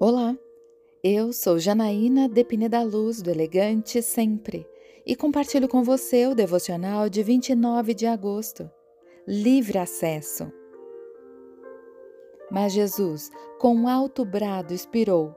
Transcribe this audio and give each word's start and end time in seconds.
Olá, 0.00 0.38
eu 1.02 1.32
sou 1.32 1.58
Janaína 1.58 2.28
Depine 2.28 2.68
da 2.68 2.84
Luz 2.84 3.20
do 3.20 3.32
Elegante 3.32 4.00
Sempre 4.00 4.64
e 5.04 5.16
compartilho 5.16 5.66
com 5.66 5.82
você 5.82 6.24
o 6.28 6.36
devocional 6.36 7.08
de 7.08 7.20
29 7.20 7.94
de 7.94 8.06
agosto. 8.06 8.70
Livre 9.26 9.76
acesso. 9.76 10.52
Mas 12.48 12.72
Jesus, 12.72 13.28
com 13.58 13.74
um 13.74 13.88
alto 13.88 14.24
brado, 14.24 14.72
expirou, 14.72 15.34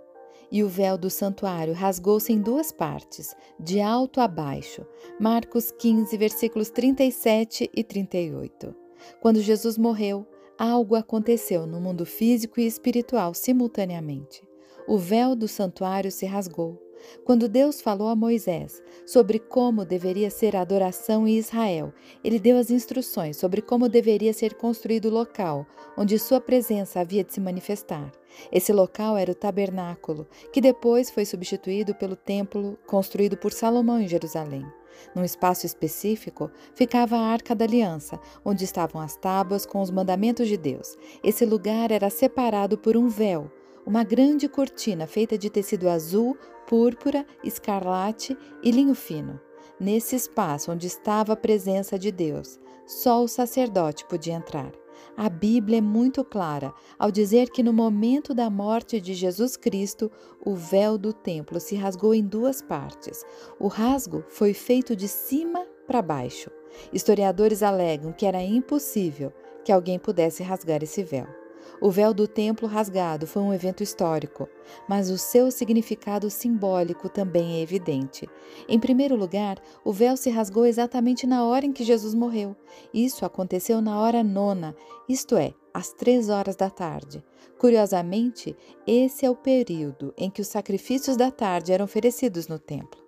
e 0.52 0.64
o 0.64 0.70
véu 0.70 0.96
do 0.96 1.10
santuário 1.10 1.74
rasgou-se 1.74 2.32
em 2.32 2.40
duas 2.40 2.72
partes, 2.72 3.36
de 3.60 3.82
alto 3.82 4.22
a 4.22 4.28
baixo. 4.28 4.86
Marcos 5.20 5.72
15, 5.72 6.16
versículos 6.18 6.70
37 6.70 7.68
e 7.76 7.84
38. 7.84 8.76
Quando 9.20 9.42
Jesus 9.42 9.76
morreu, 9.76 10.24
algo 10.56 10.94
aconteceu 10.94 11.66
no 11.66 11.82
mundo 11.82 12.06
físico 12.06 12.60
e 12.60 12.68
espiritual 12.68 13.34
simultaneamente 13.34 14.51
o 14.92 14.98
véu 14.98 15.38
do 15.38 15.48
santuário 15.48 16.12
se 16.12 16.26
rasgou. 16.26 16.78
Quando 17.24 17.48
Deus 17.48 17.80
falou 17.80 18.10
a 18.10 18.16
Moisés 18.16 18.84
sobre 19.06 19.40
como 19.40 19.86
deveria 19.86 20.30
ser 20.30 20.54
a 20.54 20.60
adoração 20.60 21.26
em 21.26 21.38
Israel, 21.38 21.94
ele 22.22 22.38
deu 22.38 22.58
as 22.58 22.70
instruções 22.70 23.38
sobre 23.38 23.62
como 23.62 23.88
deveria 23.88 24.34
ser 24.34 24.56
construído 24.56 25.06
o 25.06 25.14
local 25.14 25.66
onde 25.98 26.20
sua 26.20 26.42
presença 26.42 27.00
havia 27.00 27.24
de 27.24 27.34
se 27.34 27.40
manifestar. 27.40 28.12
Esse 28.52 28.74
local 28.74 29.16
era 29.16 29.32
o 29.32 29.36
tabernáculo, 29.36 30.28
que 30.52 30.60
depois 30.60 31.10
foi 31.10 31.24
substituído 31.24 31.96
pelo 31.96 32.18
templo 32.18 32.78
construído 32.86 33.38
por 33.38 33.54
Salomão 33.54 34.02
em 34.02 34.10
Jerusalém. 34.10 34.66
Num 35.16 35.24
espaço 35.24 35.66
específico 35.66 36.52
ficava 36.76 37.16
a 37.16 37.28
Arca 37.28 37.56
da 37.56 37.64
Aliança, 37.64 38.20
onde 38.44 38.66
estavam 38.66 39.00
as 39.00 39.16
tábuas 39.16 39.66
com 39.66 39.80
os 39.80 39.90
mandamentos 39.90 40.50
de 40.50 40.58
Deus. 40.58 40.98
Esse 41.24 41.46
lugar 41.46 41.92
era 41.92 42.10
separado 42.10 42.78
por 42.78 42.98
um 42.98 43.08
véu 43.08 43.50
uma 43.86 44.04
grande 44.04 44.48
cortina 44.48 45.08
feita 45.08 45.38
de 45.38 45.50
tecido 45.50 45.90
azul, 45.90 46.38
púrpura, 46.68 47.26
escarlate 47.44 48.38
e 48.64 48.72
linho 48.72 48.96
fino. 48.96 49.40
Nesse 49.80 50.16
espaço 50.16 50.72
onde 50.72 50.88
estava 50.88 51.34
a 51.34 51.38
presença 51.38 51.98
de 51.98 52.12
Deus, 52.12 52.60
só 52.86 53.24
o 53.24 53.28
sacerdote 53.28 54.06
podia 54.06 54.34
entrar. 54.34 54.72
A 55.18 55.28
Bíblia 55.30 55.80
é 55.80 55.82
muito 55.82 56.24
clara 56.24 56.74
ao 56.98 57.12
dizer 57.12 57.50
que 57.50 57.64
no 57.64 57.74
momento 57.74 58.34
da 58.34 58.50
morte 58.50 59.02
de 59.02 59.14
Jesus 59.14 59.58
Cristo, 59.58 60.12
o 60.46 60.56
véu 60.56 60.98
do 60.98 61.12
templo 61.12 61.60
se 61.60 61.76
rasgou 61.76 62.14
em 62.14 62.24
duas 62.24 62.62
partes. 62.62 63.26
O 63.60 63.68
rasgo 63.68 64.24
foi 64.30 64.54
feito 64.54 64.96
de 64.96 65.08
cima 65.08 65.66
para 65.88 66.02
baixo. 66.02 66.50
Historiadores 66.94 67.64
alegam 67.64 68.14
que 68.14 68.26
era 68.26 68.42
impossível 68.42 69.34
que 69.66 69.72
alguém 69.72 70.00
pudesse 70.00 70.44
rasgar 70.44 70.82
esse 70.84 71.04
véu. 71.04 71.41
O 71.80 71.90
véu 71.90 72.14
do 72.14 72.28
templo 72.28 72.68
rasgado 72.68 73.26
foi 73.26 73.42
um 73.42 73.54
evento 73.54 73.82
histórico, 73.82 74.48
mas 74.88 75.10
o 75.10 75.18
seu 75.18 75.52
significado 75.52 76.30
simbólico 76.30 77.10
também 77.10 77.56
é 77.56 77.62
evidente. 77.62 78.28
Em 78.68 78.80
primeiro 78.80 79.16
lugar, 79.16 79.58
o 79.84 79.92
véu 79.92 80.16
se 80.16 80.30
rasgou 80.30 80.66
exatamente 80.66 81.26
na 81.26 81.44
hora 81.46 81.66
em 81.66 81.72
que 81.72 81.84
Jesus 81.84 82.14
morreu. 82.14 82.56
Isso 82.94 83.26
aconteceu 83.26 83.82
na 83.82 84.00
hora 84.00 84.24
nona, 84.24 84.76
isto 85.08 85.36
é, 85.36 85.54
às 85.74 85.92
três 85.94 86.30
horas 86.30 86.56
da 86.56 86.70
tarde. 86.70 87.24
Curiosamente, 87.58 88.56
esse 88.88 89.26
é 89.26 89.30
o 89.30 89.36
período 89.36 90.14
em 90.18 90.30
que 90.30 90.42
os 90.42 90.48
sacrifícios 90.48 91.16
da 91.16 91.32
tarde 91.32 91.72
eram 91.72 91.86
oferecidos 91.86 92.48
no 92.48 92.58
templo. 92.58 93.02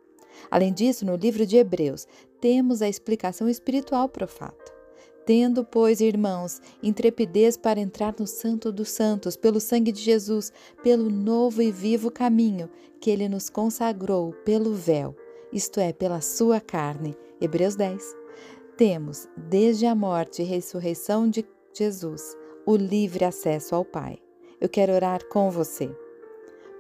Além 0.50 0.74
disso, 0.74 1.06
no 1.06 1.16
livro 1.16 1.46
de 1.46 1.58
Hebreus, 1.58 2.08
temos 2.40 2.82
a 2.82 2.90
explicação 2.90 3.48
espiritual 3.48 4.10
para 4.10 4.26
o 4.26 4.28
fato. 4.28 4.83
Tendo, 5.26 5.64
pois, 5.64 6.02
irmãos, 6.02 6.62
intrepidez 6.82 7.56
para 7.56 7.80
entrar 7.80 8.14
no 8.20 8.28
Santo 8.28 8.72
dos 8.72 8.90
Santos, 8.90 9.38
pelo 9.38 9.60
sangue 9.60 9.92
de 9.92 10.02
Jesus, 10.02 10.52
pelo 10.84 11.10
novo 11.10 11.62
e 11.62 11.72
vivo 11.72 12.12
caminho 12.12 12.70
que 13.00 13.10
ele 13.10 13.30
nos 13.30 13.50
consagrou 13.50 14.34
pelo 14.46 14.74
véu, 14.74 15.16
isto 15.52 15.80
é, 15.80 15.94
pela 15.94 16.20
sua 16.20 16.60
carne. 16.60 17.16
Hebreus 17.40 17.76
10. 17.76 18.16
Temos, 18.76 19.28
desde 19.38 19.86
a 19.86 19.94
morte 19.94 20.42
e 20.42 20.46
ressurreição 20.46 21.30
de 21.30 21.46
Jesus, 21.74 22.36
o 22.66 22.76
livre 22.76 23.24
acesso 23.24 23.76
ao 23.76 23.86
Pai. 23.86 24.20
Eu 24.60 24.68
quero 24.68 24.94
orar 24.94 25.26
com 25.28 25.50
você. 25.50 25.90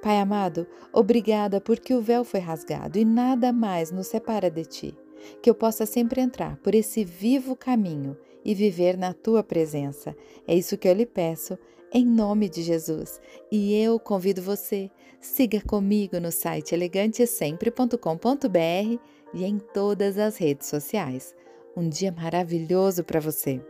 Pai 0.01 0.19
amado, 0.19 0.67
obrigada 0.91 1.61
porque 1.61 1.93
o 1.93 2.01
véu 2.01 2.25
foi 2.25 2.41
rasgado 2.41 2.99
e 2.99 3.05
nada 3.05 3.53
mais 3.53 3.89
nos 3.89 4.07
separa 4.07 4.49
de 4.49 4.65
ti. 4.65 4.97
Que 5.41 5.49
eu 5.49 5.55
possa 5.55 5.85
sempre 5.85 6.19
entrar 6.19 6.57
por 6.57 6.75
esse 6.75 7.05
vivo 7.05 7.55
caminho 7.55 8.17
e 8.43 8.53
viver 8.53 8.97
na 8.97 9.13
tua 9.13 9.43
presença. 9.43 10.15
É 10.47 10.55
isso 10.55 10.77
que 10.77 10.87
eu 10.87 10.93
lhe 10.93 11.05
peço, 11.05 11.57
em 11.91 12.05
nome 12.05 12.49
de 12.49 12.63
Jesus. 12.63 13.21
E 13.51 13.75
eu 13.75 13.99
convido 13.99 14.41
você, 14.41 14.89
siga 15.19 15.61
comigo 15.61 16.19
no 16.19 16.31
site 16.31 16.73
elegantesempre.com.br 16.73 18.99
e 19.33 19.45
em 19.45 19.59
todas 19.59 20.17
as 20.17 20.37
redes 20.37 20.67
sociais. 20.67 21.35
Um 21.75 21.87
dia 21.87 22.11
maravilhoso 22.11 23.03
para 23.03 23.19
você! 23.19 23.61